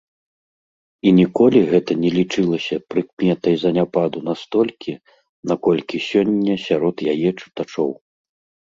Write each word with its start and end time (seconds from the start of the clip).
І 1.09 1.11
ніколі 1.19 1.59
гэта 1.73 1.91
не 2.03 2.09
лічылася 2.17 2.75
прыкметай 2.93 3.55
заняпаду 3.67 4.17
настолькі, 4.31 4.91
наколькі 5.53 6.05
сёння 6.11 6.53
сярод 6.69 6.95
яе 7.15 7.29
чытачоў. 7.39 7.91